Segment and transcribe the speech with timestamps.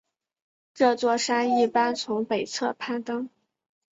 [0.73, 3.29] 这座山一般从北侧攀登。